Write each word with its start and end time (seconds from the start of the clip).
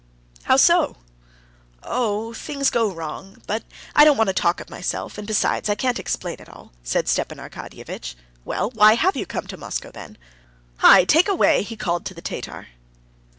"How 0.45 0.57
so?" 0.57 0.97
"Oh, 1.83 2.33
things 2.33 2.71
go 2.71 2.91
wrong. 2.91 3.43
But 3.45 3.61
I 3.95 4.03
don't 4.03 4.17
want 4.17 4.29
to 4.29 4.33
talk 4.33 4.59
of 4.59 4.67
myself, 4.67 5.19
and 5.19 5.27
besides 5.27 5.69
I 5.69 5.75
can't 5.75 5.99
explain 5.99 6.37
it 6.39 6.49
all," 6.49 6.71
said 6.83 7.07
Stepan 7.07 7.37
Arkadyevitch. 7.37 8.15
"Well, 8.43 8.71
why 8.71 8.95
have 8.95 9.15
you 9.15 9.27
come 9.27 9.45
to 9.45 9.57
Moscow, 9.57 9.91
then?... 9.91 10.17
Hi! 10.77 11.03
take 11.05 11.27
away!" 11.29 11.61
he 11.61 11.77
called 11.77 12.07
to 12.07 12.15
the 12.15 12.21
Tatar. 12.23 12.69